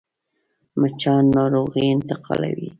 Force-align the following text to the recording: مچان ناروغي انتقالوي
مچان 0.79 1.23
ناروغي 1.35 1.85
انتقالوي 1.95 2.67